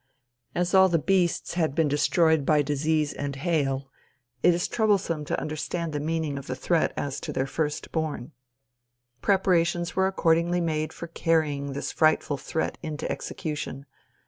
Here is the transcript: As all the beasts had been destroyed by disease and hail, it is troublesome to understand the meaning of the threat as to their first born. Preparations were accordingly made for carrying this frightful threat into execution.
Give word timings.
As 0.55 0.73
all 0.73 0.89
the 0.89 0.97
beasts 0.97 1.53
had 1.53 1.75
been 1.75 1.87
destroyed 1.87 2.43
by 2.43 2.63
disease 2.63 3.13
and 3.13 3.35
hail, 3.35 3.91
it 4.41 4.51
is 4.55 4.67
troublesome 4.67 5.25
to 5.25 5.39
understand 5.39 5.93
the 5.93 5.99
meaning 5.99 6.39
of 6.39 6.47
the 6.47 6.55
threat 6.55 6.91
as 6.97 7.19
to 7.19 7.31
their 7.31 7.45
first 7.45 7.91
born. 7.91 8.31
Preparations 9.21 9.95
were 9.95 10.07
accordingly 10.07 10.59
made 10.59 10.91
for 10.91 11.05
carrying 11.05 11.73
this 11.73 11.91
frightful 11.91 12.37
threat 12.37 12.79
into 12.81 13.07
execution. 13.11 13.85